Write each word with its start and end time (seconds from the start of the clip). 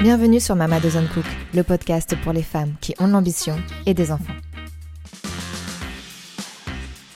Bienvenue 0.00 0.38
sur 0.38 0.54
Mama 0.54 0.78
Doesn't 0.78 1.08
Cook, 1.12 1.24
le 1.52 1.64
podcast 1.64 2.14
pour 2.22 2.32
les 2.32 2.44
femmes 2.44 2.74
qui 2.80 2.94
ont 3.00 3.08
l'ambition 3.08 3.56
et 3.84 3.94
des 3.94 4.12
enfants. 4.12 4.32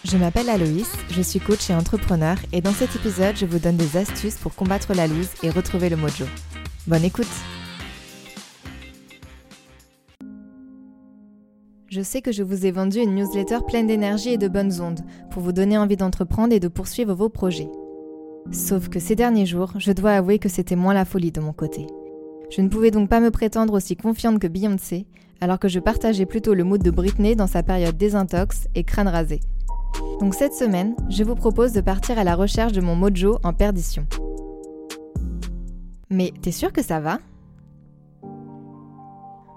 Je 0.03 0.17
m'appelle 0.17 0.51
Aloïs, 0.51 0.91
je 1.09 1.23
suis 1.23 1.39
coach 1.39 1.71
et 1.71 1.75
entrepreneur 1.77 2.37
et 2.53 2.61
dans 2.61 2.73
cet 2.73 2.97
épisode, 2.97 3.37
je 3.37 3.47
vous 3.47 3.61
donne 3.61 3.77
des 3.77 3.97
astuces 3.97 4.35
pour 4.35 4.57
combattre 4.57 4.95
la 4.95 5.07
loose 5.07 5.31
et 5.45 5.51
retrouver 5.51 5.91
le 5.91 5.97
mojo. 5.97 6.25
Bonne 6.89 7.05
écoute 7.05 7.31
Je 11.89 12.03
sais 12.03 12.21
que 12.21 12.33
je 12.33 12.43
vous 12.43 12.67
ai 12.67 12.73
vendu 12.73 12.99
une 12.99 13.15
newsletter 13.15 13.59
pleine 13.69 13.87
d'énergie 13.87 14.31
et 14.31 14.39
de 14.39 14.49
bonnes 14.49 14.81
ondes 14.81 15.03
pour 15.31 15.41
vous 15.41 15.53
donner 15.53 15.79
envie 15.79 15.97
d'entreprendre 15.97 16.53
et 16.53 16.59
de 16.59 16.67
poursuivre 16.67 17.15
vos 17.15 17.29
projets. 17.29 17.71
Sauf 18.51 18.89
que 18.89 18.99
ces 18.99 19.15
derniers 19.15 19.47
jours, 19.47 19.73
je 19.77 19.93
dois 19.93 20.15
avouer 20.15 20.41
que 20.41 20.49
c'était 20.49 20.75
moins 20.75 20.95
la 20.95 21.05
folie 21.05 21.31
de 21.31 21.41
mon 21.41 21.53
côté. 21.53 21.87
Je 22.55 22.61
ne 22.61 22.69
pouvais 22.69 22.91
donc 22.91 23.09
pas 23.09 23.21
me 23.21 23.31
prétendre 23.31 23.73
aussi 23.73 23.97
confiante 23.97 24.39
que 24.39 24.47
Beyoncé, 24.47 25.07
alors 25.41 25.59
que 25.59 25.69
je 25.69 25.81
partageais 25.81 26.27
plutôt 26.27 26.53
le 26.53 26.65
mood 26.65 26.83
de 26.83 26.91
Britney 26.91 27.35
dans 27.35 27.47
sa 27.47 27.63
période 27.63 27.97
désintox 27.97 28.69
et 28.75 28.85
crâne 28.85 29.09
rasé. 29.09 29.41
Donc 30.21 30.35
cette 30.35 30.53
semaine, 30.53 30.95
je 31.09 31.25
vous 31.25 31.35
propose 31.35 31.73
de 31.73 31.81
partir 31.81 32.19
à 32.19 32.25
la 32.25 32.35
recherche 32.35 32.73
de 32.73 32.83
mon 32.83 32.95
mojo 32.95 33.39
en 33.43 33.55
perdition. 33.55 34.07
Mais 36.11 36.31
t'es 36.43 36.53
sûr 36.53 36.75
que 36.75 36.83
ça 36.83 37.01
va? 37.01 37.21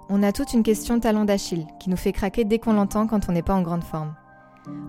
On 0.08 0.24
a 0.24 0.32
toute 0.32 0.54
une 0.54 0.64
question 0.64 0.98
talon 1.02 1.26
d'Achille 1.26 1.68
qui 1.82 1.90
nous 1.90 1.98
fait 1.98 2.14
craquer 2.14 2.46
dès 2.46 2.60
qu'on 2.60 2.74
l'entend 2.74 3.08
quand 3.08 3.28
on 3.28 3.34
n'est 3.34 3.42
pas 3.42 3.56
en 3.56 3.62
grande 3.62 3.84
forme. 3.84 4.16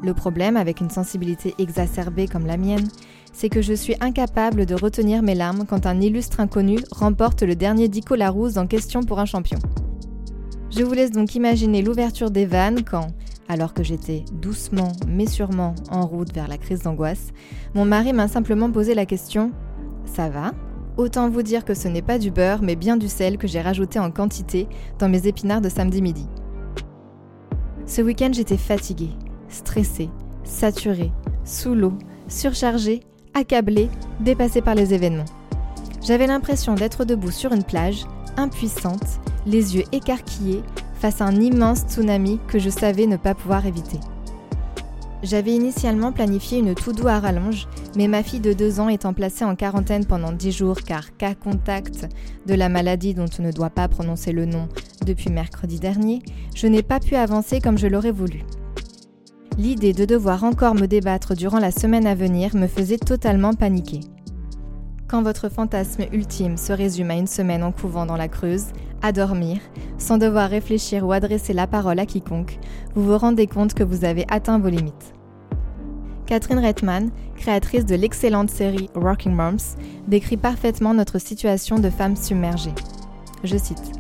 Le 0.05 0.15
problème 0.15 0.57
avec 0.57 0.81
une 0.81 0.91
sensibilité 0.91 1.55
exacerbée 1.59 2.29
comme 2.29 2.47
la 2.47 2.57
mienne, 2.57 2.87
c'est 3.37 3.51
que 3.51 3.61
je 3.61 3.75
suis 3.75 3.97
incapable 4.01 4.65
de 4.65 4.75
retenir 4.75 5.21
mes 5.21 5.35
larmes 5.35 5.67
quand 5.69 5.85
un 5.85 6.01
illustre 6.01 6.41
inconnu 6.41 6.79
remporte 6.91 7.43
le 7.43 7.55
dernier 7.55 7.87
Dico 7.87 8.15
Larousse 8.15 8.57
en 8.57 8.67
question 8.67 9.03
pour 9.03 9.19
un 9.19 9.27
champion. 9.27 9.59
Je 10.71 10.83
vous 10.83 10.95
laisse 10.95 11.11
donc 11.11 11.35
imaginer 11.35 11.83
l'ouverture 11.83 12.31
des 12.31 12.47
vannes 12.47 12.83
quand, 12.83 13.09
alors 13.47 13.75
que 13.75 13.83
j'étais 13.83 14.25
doucement 14.33 14.91
mais 15.07 15.27
sûrement 15.27 15.75
en 15.91 16.07
route 16.07 16.33
vers 16.33 16.49
la 16.49 16.57
crise 16.57 16.81
d'angoisse, 16.81 17.29
mon 17.75 17.85
mari 17.85 18.15
m'a 18.15 18.27
simplement 18.27 18.71
posé 18.73 18.95
la 18.95 19.05
question 19.05 19.53
Ça 20.07 20.31
va? 20.31 20.53
Autant 20.97 21.29
vous 21.29 21.43
dire 21.43 21.67
que 21.67 21.75
ce 21.75 21.89
n'est 21.89 22.01
pas 22.01 22.19
du 22.19 22.31
beurre 22.31 22.63
mais 22.63 22.75
bien 22.75 22.97
du 22.97 23.09
sel 23.09 23.37
que 23.37 23.47
j'ai 23.47 23.61
rajouté 23.61 23.99
en 23.99 24.11
quantité 24.11 24.67
dans 24.99 25.11
mes 25.11 25.27
épinards 25.27 25.61
de 25.61 25.69
samedi 25.69 26.01
midi. 26.01 26.27
Ce 27.85 28.01
week-end 28.01 28.31
j'étais 28.33 28.57
fatiguée, 28.57 29.13
stressée, 29.51 30.09
saturée, 30.43 31.13
sous 31.45 31.75
l'eau, 31.75 31.99
surchargée 32.29 33.03
accablée, 33.37 33.91
dépassée 34.21 34.63
par 34.63 34.75
les 34.75 34.95
événements. 34.95 35.27
J'avais 36.03 36.27
l'impression 36.27 36.75
d'être 36.75 37.05
debout 37.05 37.31
sur 37.31 37.53
une 37.53 37.65
plage, 37.65 38.07
impuissante, 38.37 39.21
les 39.47 39.77
yeux 39.77 39.85
écarquillés, 39.93 40.63
face 40.95 41.21
à 41.21 41.27
un 41.27 41.37
immense 41.37 41.81
tsunami 41.81 42.41
que 42.49 42.59
je 42.59 42.71
savais 42.71 43.07
ne 43.07 43.19
pas 43.19 43.35
pouvoir 43.35 43.67
éviter. 43.67 44.01
J'avais 45.23 45.53
initialement 45.53 46.13
planifié 46.13 46.59
une 46.59 46.75
tout 46.75 46.93
doux 46.93 47.09
à 47.09 47.21
rallonge, 47.21 47.69
mais 47.97 48.09
ma 48.09 48.23
fille 48.23 48.41
de 48.41 48.53
2 48.53 48.81
ans 48.81 48.89
étant 48.89 49.13
placée 49.13 49.45
en 49.45 49.57
quarantaine 49.57 50.07
pendant 50.07 50.33
10 50.33 50.53
jours 50.53 50.81
car 50.83 51.17
cas 51.17 51.35
contact 51.35 52.07
de 52.47 52.55
la 52.55 52.69
maladie 52.69 53.15
dont 53.15 53.27
on 53.39 53.43
ne 53.43 53.53
doit 53.53 53.71
pas 53.71 53.89
prononcer 53.89 54.33
le 54.33 54.47
nom 54.47 54.69
depuis 55.05 55.31
mercredi 55.31 55.79
dernier, 55.81 56.23
je 56.55 56.67
n'ai 56.67 56.83
pas 56.83 57.01
pu 57.01 57.17
avancer 57.17 57.61
comme 57.61 57.79
je 57.79 57.87
l'aurais 57.87 58.13
voulu. 58.13 58.45
L'idée 59.59 59.95
de 59.95 60.05
devoir 60.05 60.45
encore 60.45 60.75
me 60.75 60.87
débattre 60.87 61.35
durant 61.35 61.59
la 61.59 61.71
semaine 61.71 62.07
à 62.07 62.15
venir 62.15 62.55
me 62.55 62.67
faisait 62.67 62.99
totalement 62.99 63.55
paniquer. 63.55 64.01
Quand 65.09 65.23
votre 65.23 65.49
fantasme 65.49 66.05
ultime 66.13 66.59
se 66.59 66.75
résume 66.75 67.11
à 67.11 67.15
une 67.15 67.27
semaine 67.27 67.63
en 67.63 67.73
couvent 67.73 68.05
dans 68.05 68.19
la 68.19 68.29
Creuse, 68.29 68.67
à 69.01 69.13
dormir, 69.13 69.61
sans 69.97 70.19
devoir 70.19 70.51
réfléchir 70.51 71.07
ou 71.07 71.13
adresser 71.13 71.55
la 71.55 71.67
parole 71.67 71.99
à 71.99 72.05
quiconque, 72.05 72.59
vous 72.95 73.05
vous 73.05 73.17
rendez 73.17 73.47
compte 73.47 73.73
que 73.73 73.83
vous 73.83 74.05
avez 74.05 74.27
atteint 74.29 74.59
vos 74.59 74.69
limites. 74.69 75.15
Catherine 76.27 76.59
Reitman, 76.59 77.11
créatrice 77.37 77.87
de 77.87 77.95
l'excellente 77.95 78.51
série 78.51 78.91
Rocking 78.95 79.33
Moms, 79.33 79.79
décrit 80.07 80.37
parfaitement 80.37 80.93
notre 80.93 81.19
situation 81.19 81.79
de 81.79 81.89
femmes 81.89 82.17
submergées. 82.17 82.75
Je 83.43 83.57
cite 83.57 83.93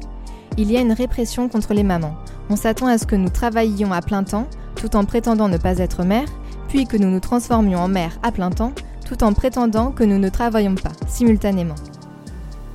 Il 0.59 0.71
y 0.71 0.77
a 0.77 0.81
une 0.81 0.93
répression 0.93 1.49
contre 1.49 1.73
les 1.73 1.85
mamans. 1.85 2.17
On 2.49 2.57
s'attend 2.57 2.87
à 2.87 2.99
ce 2.99 3.07
que 3.07 3.17
nous 3.17 3.29
travaillions 3.29 3.93
à 3.93 4.01
plein 4.03 4.23
temps, 4.23 4.47
tout 4.77 4.95
en 4.95 5.05
prétendant 5.05 5.49
ne 5.49 5.57
pas 5.57 5.79
être 5.79 6.05
mère, 6.05 6.29
puis 6.69 6.87
que 6.87 6.97
nous 6.97 7.11
nous 7.11 7.21
transformions 7.21 7.81
en 7.81 7.89
mère 7.89 8.19
à 8.23 8.31
plein 8.31 8.51
temps, 8.51 8.73
tout 9.05 9.25
en 9.25 9.33
prétendant 9.33 9.91
que 9.91 10.05
nous 10.05 10.19
ne 10.19 10.29
travaillons 10.29 10.77
pas 10.77 10.93
simultanément. 11.09 11.75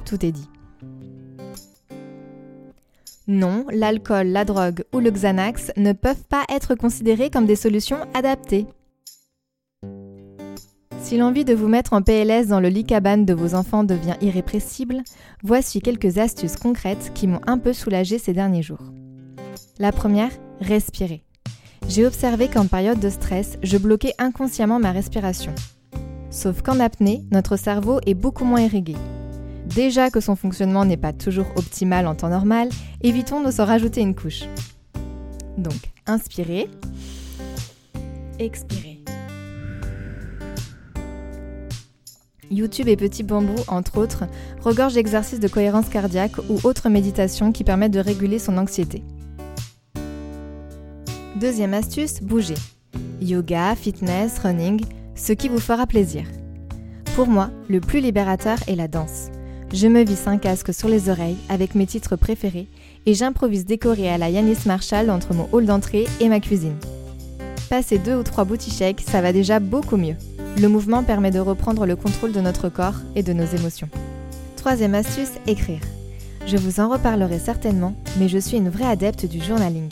Tout 0.05 0.25
est 0.25 0.31
dit. 0.31 0.49
Non, 3.27 3.65
l'alcool, 3.71 4.27
la 4.27 4.43
drogue 4.43 4.83
ou 4.93 4.99
le 4.99 5.09
Xanax 5.09 5.71
ne 5.77 5.93
peuvent 5.93 6.23
pas 6.27 6.43
être 6.49 6.75
considérés 6.75 7.29
comme 7.29 7.45
des 7.45 7.55
solutions 7.55 7.99
adaptées. 8.13 8.65
Si 10.99 11.17
l'envie 11.17 11.45
de 11.45 11.53
vous 11.53 11.67
mettre 11.67 11.93
en 11.93 12.01
PLS 12.01 12.47
dans 12.47 12.59
le 12.59 12.67
lit 12.67 12.83
cabane 12.83 13.25
de 13.25 13.33
vos 13.33 13.55
enfants 13.55 13.83
devient 13.83 14.15
irrépressible, 14.21 15.01
voici 15.43 15.81
quelques 15.81 16.17
astuces 16.17 16.57
concrètes 16.57 17.11
qui 17.13 17.27
m'ont 17.27 17.41
un 17.47 17.57
peu 17.57 17.73
soulagée 17.73 18.17
ces 18.17 18.33
derniers 18.33 18.63
jours. 18.63 18.91
La 19.81 19.91
première, 19.91 20.29
respirer 20.59 21.23
j'ai 21.87 22.05
observé 22.05 22.47
qu'en 22.47 22.67
période 22.67 22.99
de 22.99 23.09
stress, 23.09 23.57
je 23.63 23.79
bloquais 23.79 24.13
inconsciemment 24.19 24.77
ma 24.77 24.91
respiration. 24.91 25.55
Sauf 26.29 26.61
qu'en 26.61 26.79
apnée, 26.79 27.23
notre 27.31 27.57
cerveau 27.57 27.99
est 28.05 28.13
beaucoup 28.13 28.45
moins 28.45 28.61
irrigué. 28.61 28.93
Déjà 29.65 30.11
que 30.11 30.19
son 30.19 30.35
fonctionnement 30.35 30.85
n'est 30.85 30.97
pas 30.97 31.13
toujours 31.13 31.47
optimal 31.55 32.05
en 32.05 32.13
temps 32.13 32.29
normal, 32.29 32.69
évitons 33.01 33.41
de 33.41 33.49
s'en 33.49 33.65
rajouter 33.65 34.01
une 34.01 34.13
couche. 34.13 34.43
Donc, 35.57 35.91
inspirez, 36.05 36.69
expirez. 38.37 38.99
YouTube 42.51 42.87
et 42.87 42.97
Petit 42.97 43.23
Bambou, 43.23 43.55
entre 43.67 43.97
autres, 43.97 44.25
regorgent 44.61 44.93
d'exercices 44.93 45.39
de 45.39 45.47
cohérence 45.47 45.89
cardiaque 45.89 46.37
ou 46.49 46.59
autres 46.65 46.87
méditations 46.87 47.51
qui 47.51 47.63
permettent 47.63 47.93
de 47.93 47.99
réguler 47.99 48.37
son 48.37 48.59
anxiété. 48.59 49.03
Deuxième 51.41 51.73
astuce, 51.73 52.21
bouger. 52.21 52.53
Yoga, 53.19 53.73
fitness, 53.75 54.37
running, 54.37 54.79
ce 55.15 55.33
qui 55.33 55.49
vous 55.49 55.59
fera 55.59 55.87
plaisir. 55.87 56.21
Pour 57.15 57.25
moi, 57.25 57.49
le 57.67 57.79
plus 57.79 57.99
libérateur 57.99 58.59
est 58.67 58.75
la 58.75 58.87
danse. 58.87 59.29
Je 59.73 59.87
me 59.87 60.03
visse 60.03 60.27
un 60.27 60.37
casque 60.37 60.71
sur 60.71 60.87
les 60.87 61.09
oreilles 61.09 61.39
avec 61.49 61.73
mes 61.73 61.87
titres 61.87 62.15
préférés 62.15 62.67
et 63.07 63.15
j'improvise 63.15 63.65
décorer 63.65 64.07
à 64.07 64.19
la 64.19 64.29
Yanis 64.29 64.67
Marshall 64.67 65.09
entre 65.09 65.33
mon 65.33 65.49
hall 65.51 65.65
d'entrée 65.65 66.05
et 66.19 66.29
ma 66.29 66.39
cuisine. 66.39 66.77
Passer 67.71 67.97
deux 67.97 68.17
ou 68.17 68.23
trois 68.23 68.45
chèques, 68.59 69.01
ça 69.03 69.21
va 69.21 69.33
déjà 69.33 69.59
beaucoup 69.59 69.97
mieux. 69.97 70.17
Le 70.61 70.67
mouvement 70.67 71.01
permet 71.01 71.31
de 71.31 71.39
reprendre 71.39 71.87
le 71.87 71.95
contrôle 71.95 72.33
de 72.33 72.41
notre 72.41 72.69
corps 72.69 73.01
et 73.15 73.23
de 73.23 73.33
nos 73.33 73.45
émotions. 73.45 73.89
Troisième 74.57 74.93
astuce, 74.93 75.31
écrire. 75.47 75.81
Je 76.45 76.57
vous 76.57 76.79
en 76.79 76.89
reparlerai 76.89 77.39
certainement, 77.39 77.95
mais 78.19 78.29
je 78.29 78.37
suis 78.37 78.57
une 78.57 78.69
vraie 78.69 78.85
adepte 78.85 79.25
du 79.25 79.41
journaling. 79.41 79.89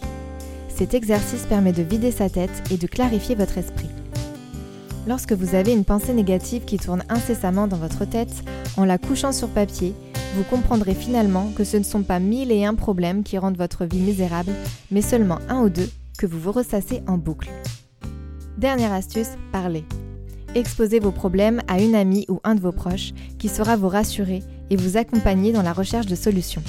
Cet 0.80 0.94
exercice 0.94 1.42
permet 1.42 1.74
de 1.74 1.84
vider 1.84 2.10
sa 2.10 2.30
tête 2.30 2.64
et 2.72 2.78
de 2.78 2.88
clarifier 2.88 3.36
votre 3.36 3.58
esprit. 3.58 3.90
Lorsque 5.10 5.34
vous 5.34 5.54
avez 5.54 5.74
une 5.74 5.84
pensée 5.84 6.14
négative 6.14 6.64
qui 6.64 6.78
tourne 6.78 7.04
incessamment 7.10 7.68
dans 7.68 7.76
votre 7.76 8.06
tête, 8.06 8.34
en 8.78 8.86
la 8.86 8.98
couchant 8.98 9.34
sur 9.34 9.50
papier, 9.50 9.94
vous 10.38 10.44
comprendrez 10.44 10.94
finalement 10.94 11.52
que 11.54 11.66
ce 11.66 11.76
ne 11.76 11.84
sont 11.84 12.04
pas 12.04 12.20
mille 12.20 12.50
et 12.50 12.64
un 12.64 12.76
problèmes 12.76 13.24
qui 13.24 13.38
rendent 13.38 13.58
votre 13.58 13.84
vie 13.84 14.00
misérable, 14.00 14.54
mais 14.90 15.02
seulement 15.02 15.40
un 15.50 15.64
ou 15.64 15.70
deux 15.70 15.90
que 16.18 16.26
vous 16.26 16.40
vous 16.40 16.54
ressassez 16.54 17.04
en 17.08 17.18
boucle. 17.18 17.50
Dernière 18.58 18.94
astuce, 18.94 19.32
parlez. 19.52 19.84
Exposez 20.56 21.02
vos 21.02 21.12
problèmes 21.12 21.62
à 21.68 21.82
une 21.82 21.94
amie 21.94 22.26
ou 22.30 22.40
un 22.46 22.56
de 22.56 22.62
vos 22.62 22.72
proches 22.72 23.12
qui 23.38 23.50
saura 23.50 23.76
vous 23.76 23.90
rassurer 23.90 24.44
et 24.70 24.78
vous 24.78 24.96
accompagner 24.96 25.52
dans 25.52 25.62
la 25.62 25.74
recherche 25.74 26.06
de 26.06 26.16
solutions. 26.16 26.64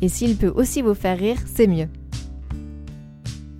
Et 0.00 0.08
s'il 0.08 0.36
peut 0.36 0.52
aussi 0.54 0.80
vous 0.80 0.94
faire 0.94 1.18
rire, 1.18 1.38
c'est 1.52 1.66
mieux. 1.66 1.88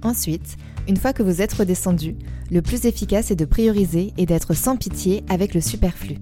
Ensuite, 0.06 0.56
une 0.86 0.96
fois 0.96 1.12
que 1.12 1.24
vous 1.24 1.42
êtes 1.42 1.52
redescendu, 1.52 2.14
le 2.52 2.62
plus 2.62 2.86
efficace 2.86 3.32
est 3.32 3.36
de 3.36 3.44
prioriser 3.44 4.12
et 4.16 4.24
d'être 4.24 4.54
sans 4.54 4.76
pitié 4.76 5.24
avec 5.28 5.52
le 5.52 5.60
superflu. 5.60 6.18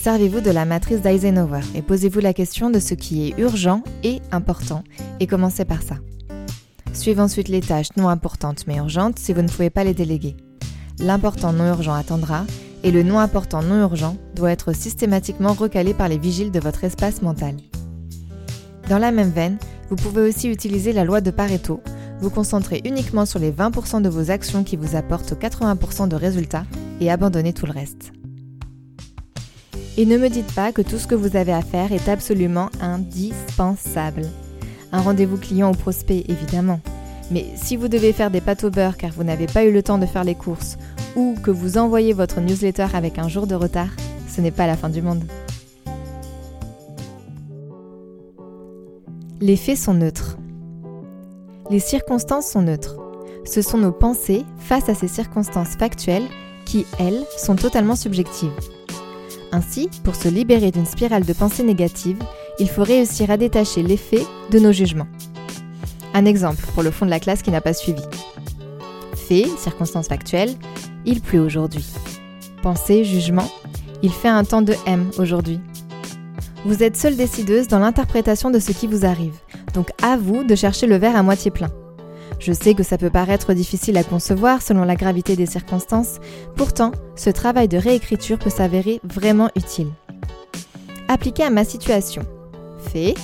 Servez-vous 0.00 0.40
de 0.40 0.52
la 0.52 0.64
matrice 0.64 1.00
d'Eisenhower 1.00 1.62
et 1.74 1.82
posez-vous 1.82 2.20
la 2.20 2.32
question 2.32 2.70
de 2.70 2.78
ce 2.78 2.94
qui 2.94 3.26
est 3.26 3.38
urgent 3.40 3.82
et 4.04 4.20
important 4.30 4.84
et 5.18 5.26
commencez 5.26 5.64
par 5.64 5.82
ça. 5.82 5.96
Suivez 6.92 7.20
ensuite 7.20 7.48
les 7.48 7.60
tâches 7.60 7.88
non 7.96 8.08
importantes 8.08 8.68
mais 8.68 8.76
urgentes 8.76 9.18
si 9.18 9.32
vous 9.32 9.42
ne 9.42 9.48
pouvez 9.48 9.70
pas 9.70 9.82
les 9.82 9.94
déléguer. 9.94 10.36
L'important 11.00 11.52
non 11.52 11.66
urgent 11.66 11.94
attendra 11.94 12.44
et 12.84 12.92
le 12.92 13.02
non 13.02 13.18
important 13.18 13.62
non 13.62 13.80
urgent 13.80 14.16
doit 14.36 14.52
être 14.52 14.72
systématiquement 14.72 15.54
recalé 15.54 15.92
par 15.92 16.08
les 16.08 16.18
vigiles 16.18 16.52
de 16.52 16.60
votre 16.60 16.84
espace 16.84 17.20
mental. 17.20 17.56
Dans 18.88 18.98
la 18.98 19.10
même 19.10 19.30
veine, 19.30 19.58
vous 19.90 19.96
pouvez 19.96 20.22
aussi 20.22 20.48
utiliser 20.48 20.92
la 20.92 21.02
loi 21.02 21.20
de 21.20 21.32
Pareto 21.32 21.80
vous 22.22 22.30
concentrez 22.30 22.80
uniquement 22.84 23.26
sur 23.26 23.40
les 23.40 23.50
20% 23.50 24.00
de 24.00 24.08
vos 24.08 24.30
actions 24.30 24.62
qui 24.62 24.76
vous 24.76 24.94
apportent 24.94 25.34
80% 25.34 26.06
de 26.06 26.14
résultats 26.14 26.64
et 27.00 27.10
abandonnez 27.10 27.52
tout 27.52 27.66
le 27.66 27.72
reste. 27.72 28.12
Et 29.98 30.06
ne 30.06 30.16
me 30.16 30.28
dites 30.28 30.54
pas 30.54 30.70
que 30.70 30.82
tout 30.82 30.98
ce 30.98 31.08
que 31.08 31.16
vous 31.16 31.36
avez 31.36 31.52
à 31.52 31.62
faire 31.62 31.92
est 31.92 32.08
absolument 32.08 32.70
indispensable. 32.80 34.22
Un 34.92 35.00
rendez-vous 35.00 35.36
client 35.36 35.72
ou 35.72 35.74
prospect, 35.74 36.24
évidemment. 36.28 36.80
Mais 37.32 37.44
si 37.56 37.76
vous 37.76 37.88
devez 37.88 38.12
faire 38.12 38.30
des 38.30 38.40
pâtes 38.40 38.62
au 38.62 38.70
beurre 38.70 38.96
car 38.96 39.10
vous 39.10 39.24
n'avez 39.24 39.46
pas 39.46 39.64
eu 39.64 39.72
le 39.72 39.82
temps 39.82 39.98
de 39.98 40.06
faire 40.06 40.24
les 40.24 40.36
courses, 40.36 40.78
ou 41.16 41.34
que 41.42 41.50
vous 41.50 41.76
envoyez 41.76 42.12
votre 42.12 42.40
newsletter 42.40 42.86
avec 42.94 43.18
un 43.18 43.28
jour 43.28 43.48
de 43.48 43.56
retard, 43.56 43.90
ce 44.28 44.40
n'est 44.40 44.52
pas 44.52 44.68
la 44.68 44.76
fin 44.76 44.88
du 44.88 45.02
monde. 45.02 45.24
Les 49.40 49.56
faits 49.56 49.76
sont 49.76 49.94
neutres. 49.94 50.38
Les 51.72 51.80
circonstances 51.80 52.48
sont 52.48 52.60
neutres. 52.60 52.96
Ce 53.46 53.62
sont 53.62 53.78
nos 53.78 53.92
pensées 53.92 54.44
face 54.58 54.90
à 54.90 54.94
ces 54.94 55.08
circonstances 55.08 55.74
factuelles 55.78 56.28
qui, 56.66 56.84
elles, 56.98 57.24
sont 57.38 57.56
totalement 57.56 57.96
subjectives. 57.96 58.52
Ainsi, 59.52 59.88
pour 60.04 60.14
se 60.14 60.28
libérer 60.28 60.70
d'une 60.70 60.84
spirale 60.84 61.24
de 61.24 61.32
pensée 61.32 61.62
négative, 61.62 62.18
il 62.58 62.68
faut 62.68 62.82
réussir 62.82 63.30
à 63.30 63.38
détacher 63.38 63.82
les 63.82 63.96
faits 63.96 64.26
de 64.50 64.58
nos 64.58 64.70
jugements. 64.70 65.08
Un 66.12 66.26
exemple 66.26 66.62
pour 66.74 66.82
le 66.82 66.90
fond 66.90 67.06
de 67.06 67.10
la 67.10 67.20
classe 67.20 67.40
qui 67.40 67.50
n'a 67.50 67.62
pas 67.62 67.72
suivi. 67.72 68.02
Fait, 69.14 69.46
circonstance 69.56 70.08
factuelle, 70.08 70.54
il 71.06 71.22
pleut 71.22 71.40
aujourd'hui. 71.40 71.86
Pensée, 72.60 73.02
jugement, 73.02 73.50
il 74.02 74.12
fait 74.12 74.28
un 74.28 74.44
temps 74.44 74.60
de 74.60 74.74
M 74.84 75.10
aujourd'hui. 75.16 75.58
Vous 76.66 76.82
êtes 76.82 76.98
seule 76.98 77.16
décideuse 77.16 77.66
dans 77.66 77.78
l'interprétation 77.78 78.50
de 78.50 78.58
ce 78.58 78.72
qui 78.72 78.86
vous 78.86 79.06
arrive, 79.06 79.32
donc 79.72 79.90
à 80.02 80.16
vous 80.16 80.44
de 80.44 80.54
chercher 80.54 80.86
le 80.86 80.96
verre 80.96 81.16
à 81.16 81.22
moitié 81.22 81.50
plein. 81.50 81.70
Je 82.38 82.52
sais 82.52 82.74
que 82.74 82.82
ça 82.82 82.98
peut 82.98 83.10
paraître 83.10 83.54
difficile 83.54 83.96
à 83.96 84.04
concevoir 84.04 84.62
selon 84.62 84.84
la 84.84 84.96
gravité 84.96 85.36
des 85.36 85.46
circonstances, 85.46 86.18
pourtant, 86.56 86.90
ce 87.14 87.30
travail 87.30 87.68
de 87.68 87.78
réécriture 87.78 88.38
peut 88.38 88.50
s'avérer 88.50 89.00
vraiment 89.04 89.48
utile. 89.54 89.90
Appliqué 91.08 91.44
à 91.44 91.50
ma 91.50 91.64
situation. 91.64 92.22
Fait. 92.78 93.14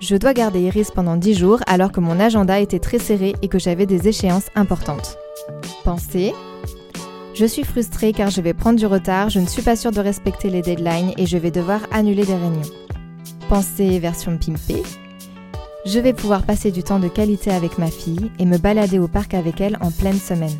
Je 0.00 0.16
dois 0.16 0.34
garder 0.34 0.60
Iris 0.60 0.90
pendant 0.90 1.16
10 1.16 1.34
jours 1.34 1.60
alors 1.66 1.90
que 1.90 2.00
mon 2.00 2.20
agenda 2.20 2.60
était 2.60 2.78
très 2.78 2.98
serré 2.98 3.34
et 3.40 3.48
que 3.48 3.58
j'avais 3.58 3.86
des 3.86 4.08
échéances 4.08 4.48
importantes. 4.54 5.16
Pensée. 5.82 6.34
Je 7.34 7.46
suis 7.46 7.64
frustrée 7.64 8.12
car 8.12 8.30
je 8.30 8.40
vais 8.40 8.52
prendre 8.52 8.78
du 8.78 8.86
retard, 8.86 9.30
je 9.30 9.40
ne 9.40 9.46
suis 9.46 9.62
pas 9.62 9.76
sûre 9.76 9.92
de 9.92 10.00
respecter 10.00 10.50
les 10.50 10.60
deadlines 10.60 11.14
et 11.16 11.24
je 11.24 11.38
vais 11.38 11.50
devoir 11.50 11.80
annuler 11.92 12.26
des 12.26 12.34
réunions. 12.34 12.60
Pensée 13.48 13.98
version 13.98 14.36
pimpée. 14.36 14.82
Je 15.84 16.00
vais 16.00 16.12
pouvoir 16.12 16.42
passer 16.42 16.70
du 16.70 16.82
temps 16.82 16.98
de 16.98 17.08
qualité 17.08 17.50
avec 17.50 17.78
ma 17.78 17.90
fille 17.90 18.30
et 18.38 18.44
me 18.44 18.58
balader 18.58 18.98
au 18.98 19.06
parc 19.06 19.34
avec 19.34 19.60
elle 19.60 19.78
en 19.80 19.90
pleine 19.90 20.18
semaine. 20.18 20.58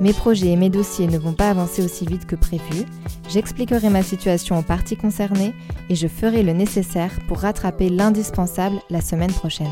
Mes 0.00 0.12
projets 0.12 0.48
et 0.48 0.56
mes 0.56 0.70
dossiers 0.70 1.08
ne 1.08 1.18
vont 1.18 1.34
pas 1.34 1.50
avancer 1.50 1.84
aussi 1.84 2.06
vite 2.06 2.26
que 2.26 2.36
prévu, 2.36 2.86
j'expliquerai 3.28 3.90
ma 3.90 4.02
situation 4.02 4.58
aux 4.58 4.62
parties 4.62 4.96
concernées 4.96 5.54
et 5.90 5.94
je 5.94 6.08
ferai 6.08 6.42
le 6.42 6.52
nécessaire 6.52 7.12
pour 7.28 7.38
rattraper 7.40 7.90
l'indispensable 7.90 8.76
la 8.88 9.02
semaine 9.02 9.32
prochaine. 9.32 9.66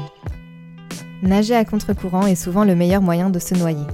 Nager 1.22 1.56
à 1.56 1.64
contre-courant 1.64 2.26
est 2.26 2.34
souvent 2.34 2.64
le 2.64 2.74
meilleur 2.74 3.02
moyen 3.02 3.30
de 3.30 3.38
se 3.38 3.54
noyer. 3.54 3.86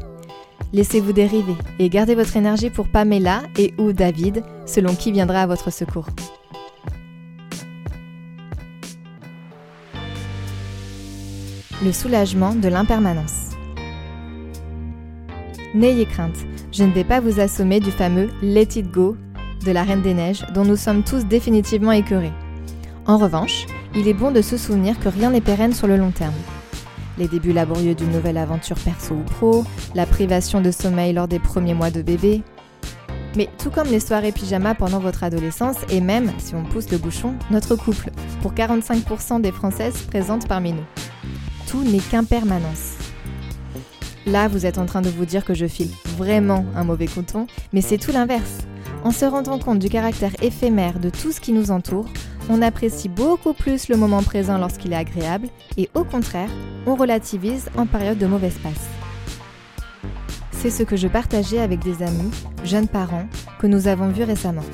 Laissez-vous 0.73 1.12
dériver 1.12 1.55
et 1.79 1.88
gardez 1.88 2.17
votre 2.17 2.37
énergie 2.37 2.70
pour 2.70 2.88
Pamela 2.88 3.43
et 3.56 3.75
ou 3.79 3.93
David, 3.93 4.43
selon 4.67 4.94
qui 4.94 5.12
viendra 5.12 5.43
à 5.43 5.47
votre 5.47 5.73
secours. 5.73 6.09
Le 11.85 11.93
soulagement 11.93 12.55
de 12.55 12.69
l'impermanence. 12.69 13.51
N'ayez 15.75 16.07
crainte, 16.07 16.39
je 16.73 16.83
ne 16.83 16.93
vais 16.93 17.05
pas 17.05 17.21
vous 17.21 17.41
assommer 17.41 17.79
du 17.79 17.91
fameux 17.91 18.31
Let 18.41 18.79
It 18.79 18.91
Go 18.91 19.19
de 19.67 19.71
la 19.71 19.83
Reine 19.83 20.01
des 20.01 20.15
Neiges 20.15 20.47
dont 20.55 20.65
nous 20.65 20.77
sommes 20.77 21.03
tous 21.03 21.27
définitivement 21.27 21.93
écœurés. 21.93 22.33
En 23.05 23.19
revanche, 23.19 23.67
il 23.95 24.09
est 24.09 24.15
bon 24.15 24.31
de 24.31 24.41
se 24.41 24.57
souvenir 24.57 24.99
que 24.99 25.11
rien 25.11 25.29
n'est 25.29 25.43
pérenne 25.43 25.75
sur 25.75 25.87
le 25.87 25.99
long 25.99 26.11
terme. 26.11 26.33
Les 27.19 27.29
débuts 27.29 27.53
laborieux 27.53 27.95
d'une 27.95 28.13
nouvelle 28.13 28.39
aventure 28.39 28.79
perso 28.79 29.17
ou 29.17 29.23
pro, 29.23 29.65
la 29.95 30.07
privation 30.07 30.63
de 30.63 30.71
sommeil 30.71 31.13
lors 31.13 31.29
des 31.29 31.39
premiers 31.39 31.75
mois 31.75 31.91
de 31.91 32.01
bébé. 32.01 32.43
Mais 33.37 33.51
tout 33.59 33.69
comme 33.69 33.89
les 33.89 34.01
soirées 34.01 34.33
pyjama 34.33 34.75
pendant 34.75 35.01
votre 35.01 35.23
adolescence 35.23 35.77
et 35.91 36.01
même, 36.01 36.33
si 36.39 36.55
on 36.55 36.65
pousse 36.65 36.91
le 36.91 36.97
bouchon, 36.97 37.35
notre 37.51 37.77
couple, 37.77 38.11
pour 38.41 38.55
45% 38.55 39.43
des 39.43 39.53
Françaises 39.53 39.99
présentes 40.09 40.49
parmi 40.49 40.73
nous 40.73 41.04
n'est 41.82 41.99
qu'impermanence. 41.99 42.94
Là, 44.26 44.49
vous 44.49 44.65
êtes 44.65 44.79
en 44.79 44.87
train 44.87 45.03
de 45.03 45.11
vous 45.11 45.26
dire 45.26 45.44
que 45.44 45.55
je 45.55 45.67
file 45.67 45.91
vraiment 46.17 46.65
un 46.75 46.85
mauvais 46.85 47.06
coton, 47.06 47.47
mais 47.73 47.82
c'est 47.82 47.99
tout 47.99 48.12
l'inverse. 48.12 48.59
En 49.03 49.11
se 49.11 49.26
rendant 49.26 49.59
compte 49.59 49.81
du 49.81 49.91
caractère 49.91 50.32
éphémère 50.43 50.99
de 50.99 51.11
tout 51.11 51.31
ce 51.31 51.41
qui 51.41 51.53
nous 51.53 51.71
entoure, 51.71 52.06
on 52.49 52.62
apprécie 52.62 53.09
beaucoup 53.09 53.53
plus 53.53 53.88
le 53.88 53.97
moment 53.97 54.23
présent 54.23 54.56
lorsqu'il 54.56 54.93
est 54.93 54.97
agréable 54.97 55.49
et 55.76 55.91
au 55.94 56.05
contraire, 56.05 56.49
on 56.87 56.94
relativise 56.94 57.69
en 57.77 57.87
période 57.87 58.19
de 58.19 58.27
mauvaise 58.27 58.59
passe. 58.62 58.88
C'est 60.53 60.70
ce 60.70 60.82
que 60.82 60.97
je 60.97 61.09
partageais 61.09 61.61
avec 61.61 61.81
des 61.81 62.03
amis, 62.03 62.31
jeunes 62.65 62.88
parents, 62.88 63.29
que 63.59 63.67
nous 63.67 63.88
avons 63.88 64.09
vus 64.09 64.25
récemment. 64.25 64.65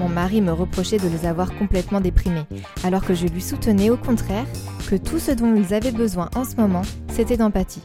Mon 0.00 0.08
mari 0.08 0.40
me 0.40 0.52
reprochait 0.52 0.98
de 0.98 1.08
les 1.08 1.26
avoir 1.26 1.54
complètement 1.56 2.00
déprimés, 2.00 2.46
alors 2.82 3.04
que 3.04 3.14
je 3.14 3.26
lui 3.26 3.40
soutenais 3.40 3.90
au 3.90 3.96
contraire 3.96 4.46
que 4.88 4.96
tout 4.96 5.18
ce 5.18 5.32
dont 5.32 5.54
ils 5.54 5.74
avaient 5.74 5.92
besoin 5.92 6.30
en 6.34 6.44
ce 6.44 6.56
moment, 6.56 6.80
c'était 7.12 7.36
d'empathie. 7.36 7.82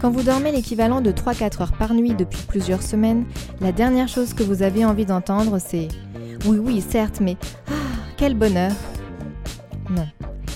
Quand 0.00 0.10
vous 0.10 0.22
dormez 0.22 0.50
l'équivalent 0.50 1.02
de 1.02 1.12
3-4 1.12 1.60
heures 1.60 1.72
par 1.72 1.92
nuit 1.92 2.14
depuis 2.14 2.40
plusieurs 2.48 2.82
semaines, 2.82 3.26
la 3.60 3.70
dernière 3.70 4.08
chose 4.08 4.32
que 4.32 4.42
vous 4.42 4.62
avez 4.62 4.86
envie 4.86 5.04
d'entendre, 5.04 5.58
c'est⁇ 5.58 5.88
Oui, 6.46 6.56
oui, 6.58 6.80
certes, 6.80 7.20
mais... 7.20 7.36
Ah, 7.68 7.72
quel 8.16 8.34
bonheur!⁇ 8.34 8.70
Non, 9.90 10.08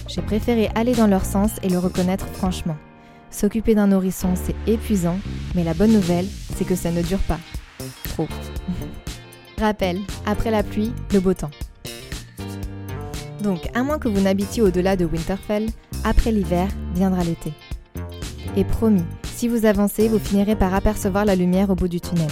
j'ai 0.09 0.23
préféré 0.23 0.71
aller 0.75 0.95
dans 0.95 1.07
leur 1.07 1.27
sens 1.27 1.51
et 1.63 1.69
le 1.69 1.79
reconnaître 1.79 2.27
franchement. 2.27 2.77
S'occuper 3.31 3.75
d'un 3.75 3.89
nourrisson, 3.89 4.31
c'est 4.35 4.57
épuisant, 4.67 5.19
mais 5.55 5.63
la 5.63 5.75
bonne 5.75 5.93
nouvelle, 5.93 6.27
c'est 6.57 6.65
que 6.65 6.75
ça 6.75 6.91
ne 6.91 7.03
dure 7.03 7.23
pas. 7.29 7.39
Trop. 8.05 8.29
Rappel, 9.61 10.01
après 10.25 10.51
la 10.51 10.63
pluie, 10.63 10.95
le 11.13 11.21
beau 11.21 11.35
temps. 11.35 11.51
Donc, 13.47 13.71
à 13.75 13.85
moins 13.85 14.01
que 14.01 14.09
vous 14.09 14.21
n'habitiez 14.21 14.61
au-delà 14.61 14.97
de 14.97 15.05
Winterfell, 15.05 15.69
après 16.03 16.33
l'hiver 16.33 16.67
viendra 16.97 17.23
l'été. 17.23 17.53
Et 18.57 18.65
promis, 18.65 19.05
si 19.23 19.47
vous 19.47 19.67
avancez, 19.67 20.09
vous 20.09 20.19
finirez 20.19 20.57
par 20.57 20.75
apercevoir 20.75 21.25
la 21.25 21.37
lumière 21.37 21.71
au 21.71 21.77
bout 21.77 21.87
du 21.87 22.01
tunnel. 22.01 22.27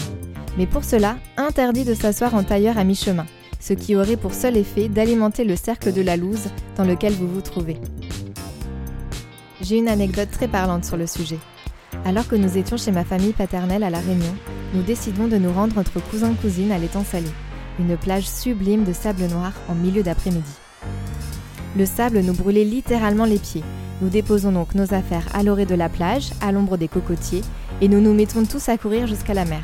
Mais 0.58 0.66
pour 0.66 0.82
cela, 0.82 1.16
interdit 1.37 1.84
de 1.84 1.94
s'asseoir 1.94 2.34
en 2.34 2.43
tailleur 2.43 2.78
à 2.78 2.82
mi-chemin, 2.82 3.26
ce 3.61 3.75
qui 3.75 3.94
aurait 3.94 4.16
pour 4.16 4.34
seul 4.34 4.56
effet 4.56 4.88
d'alimenter 4.88 5.44
le 5.44 5.55
cercle 5.55 5.93
de 5.93 6.03
la 6.03 6.17
loose 6.17 6.48
dans 6.77 6.84
lequel 6.84 7.12
vous 7.12 7.29
vous 7.29 7.43
trouvez. 7.43 7.77
J'ai 9.60 9.79
une 9.79 9.89
anecdote 9.89 10.32
très 10.32 10.48
parlante 10.48 10.84
sur 10.84 10.96
le 10.96 11.06
sujet. 11.06 11.39
Alors 12.05 12.27
que 12.27 12.34
nous 12.34 12.58
étions 12.58 12.77
chez 12.77 12.91
ma 12.91 13.05
famille 13.05 13.34
paternelle 13.34 13.84
à 13.84 13.91
La 13.91 14.00
Réunion, 14.00 14.34
nous 14.74 14.82
décidons 14.82 15.29
de 15.29 15.36
nous 15.36 15.53
rendre 15.53 15.79
entre 15.79 16.00
cousins-cousines 16.10 16.72
à 16.72 16.79
l'étang 16.79 17.05
salé, 17.05 17.31
une 17.79 17.96
plage 17.96 18.29
sublime 18.29 18.82
de 18.82 18.93
sable 18.93 19.27
noir 19.27 19.53
en 19.69 19.77
milieu 19.77 20.03
d'après-midi. 20.03 20.64
Le 21.76 21.86
sable 21.86 22.20
nous 22.20 22.34
brûlait 22.34 22.64
littéralement 22.64 23.24
les 23.24 23.38
pieds. 23.38 23.64
Nous 24.00 24.08
déposons 24.08 24.52
donc 24.52 24.74
nos 24.74 24.94
affaires 24.94 25.26
à 25.34 25.43
l'orée 25.43 25.66
de 25.66 25.74
la 25.74 25.88
plage, 25.88 26.31
à 26.40 26.52
l'ombre 26.52 26.76
des 26.76 26.88
cocotiers, 26.88 27.43
et 27.81 27.88
nous 27.88 28.00
nous 28.00 28.14
mettons 28.14 28.44
tous 28.44 28.69
à 28.69 28.78
courir 28.78 29.06
jusqu'à 29.06 29.34
la 29.34 29.44
mer. 29.44 29.62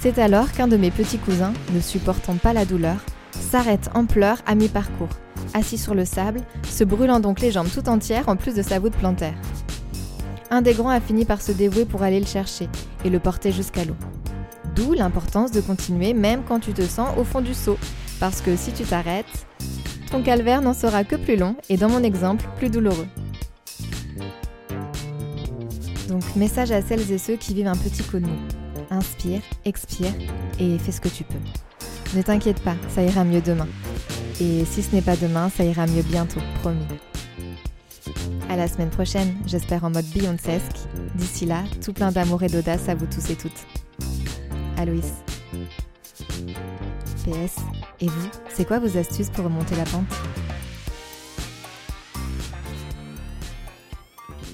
C'est 0.00 0.18
alors 0.18 0.52
qu'un 0.52 0.68
de 0.68 0.76
mes 0.76 0.90
petits 0.90 1.18
cousins, 1.18 1.52
ne 1.74 1.80
supportant 1.80 2.36
pas 2.36 2.52
la 2.52 2.64
douleur, 2.64 2.98
s'arrête 3.32 3.90
en 3.94 4.04
pleurs 4.04 4.38
à 4.46 4.54
mi-parcours, 4.54 5.08
assis 5.54 5.78
sur 5.78 5.94
le 5.94 6.04
sable, 6.04 6.40
se 6.68 6.84
brûlant 6.84 7.20
donc 7.20 7.40
les 7.40 7.50
jambes 7.50 7.70
tout 7.72 7.88
entières 7.88 8.28
en 8.28 8.36
plus 8.36 8.54
de 8.54 8.62
sa 8.62 8.78
voûte 8.78 8.96
plantaire 8.96 9.34
un 10.50 10.62
des 10.62 10.74
grands 10.74 10.88
a 10.88 11.00
fini 11.00 11.24
par 11.24 11.42
se 11.42 11.52
dévouer 11.52 11.84
pour 11.84 12.02
aller 12.02 12.20
le 12.20 12.26
chercher 12.26 12.68
et 13.04 13.10
le 13.10 13.18
porter 13.18 13.52
jusqu'à 13.52 13.84
l'eau. 13.84 13.96
D'où 14.74 14.92
l'importance 14.92 15.50
de 15.50 15.60
continuer 15.60 16.14
même 16.14 16.42
quand 16.46 16.60
tu 16.60 16.72
te 16.72 16.82
sens 16.82 17.08
au 17.18 17.24
fond 17.24 17.40
du 17.40 17.54
seau, 17.54 17.78
parce 18.20 18.40
que 18.40 18.56
si 18.56 18.72
tu 18.72 18.84
t'arrêtes, 18.84 19.46
ton 20.10 20.22
calvaire 20.22 20.62
n'en 20.62 20.74
sera 20.74 21.04
que 21.04 21.16
plus 21.16 21.36
long 21.36 21.56
et 21.68 21.76
dans 21.76 21.88
mon 21.88 22.02
exemple, 22.02 22.46
plus 22.56 22.70
douloureux. 22.70 23.06
Donc 26.08 26.22
message 26.36 26.70
à 26.72 26.80
celles 26.80 27.10
et 27.12 27.18
ceux 27.18 27.36
qui 27.36 27.54
vivent 27.54 27.66
un 27.66 27.76
petit 27.76 28.02
coup 28.02 28.18
mou. 28.18 28.36
Inspire, 28.90 29.42
expire 29.64 30.12
et 30.58 30.78
fais 30.78 30.92
ce 30.92 31.00
que 31.00 31.08
tu 31.08 31.24
peux. 31.24 31.38
Ne 32.16 32.22
t'inquiète 32.22 32.60
pas, 32.60 32.76
ça 32.88 33.02
ira 33.02 33.24
mieux 33.24 33.42
demain. 33.42 33.68
Et 34.40 34.64
si 34.64 34.82
ce 34.82 34.94
n'est 34.94 35.02
pas 35.02 35.16
demain, 35.16 35.50
ça 35.50 35.64
ira 35.64 35.86
mieux 35.86 36.02
bientôt, 36.02 36.40
promis. 36.60 36.86
À 38.48 38.56
la 38.56 38.66
semaine 38.66 38.88
prochaine, 38.88 39.34
j'espère 39.46 39.84
en 39.84 39.90
mode 39.90 40.06
Beyoncésque. 40.06 40.78
D'ici 41.16 41.44
là, 41.44 41.64
tout 41.84 41.92
plein 41.92 42.12
d'amour 42.12 42.42
et 42.42 42.48
d'audace 42.48 42.88
à 42.88 42.94
vous 42.94 43.06
tous 43.06 43.30
et 43.30 43.36
toutes. 43.36 43.66
Aloïs. 44.78 45.12
PS, 47.24 47.56
et 48.00 48.06
vous, 48.06 48.28
c'est 48.48 48.66
quoi 48.66 48.78
vos 48.78 48.96
astuces 48.96 49.30
pour 49.30 49.44
remonter 49.44 49.76
la 49.76 49.84
pente? 49.84 50.06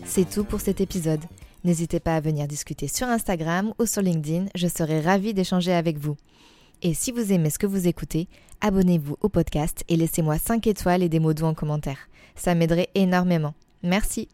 C'est 0.05 0.29
tout 0.29 0.45
pour 0.45 0.61
cet 0.61 0.81
épisode. 0.81 1.25
N'hésitez 1.65 1.99
pas 1.99 2.17
à 2.17 2.21
venir 2.21 2.47
discuter 2.47 2.89
sur 2.89 3.09
Instagram 3.09 3.73
ou 3.79 3.87
sur 3.87 4.03
LinkedIn, 4.03 4.47
je 4.55 4.69
serai 4.69 5.01
ravie 5.01 5.35
d'échanger 5.35 5.73
avec 5.73 5.99
vous. 5.99 6.17
Et 6.83 6.95
si 6.95 7.11
vous 7.11 7.33
aimez 7.33 7.51
ce 7.51 7.59
que 7.59 7.67
vous 7.67 7.89
écoutez, 7.89 8.29
abonnez-vous 8.61 9.17
au 9.23 9.29
podcast 9.29 9.83
et 9.89 9.97
laissez-moi 9.97 10.39
5 10.39 10.67
étoiles 10.67 11.03
et 11.03 11.09
des 11.09 11.21
mots 11.21 11.35
doux 11.35 11.47
en 11.47 11.55
commentaire. 11.55 12.09
Ça 12.37 12.55
m'aiderait 12.55 12.91
énormément. 12.95 13.55
Merci. 13.83 14.29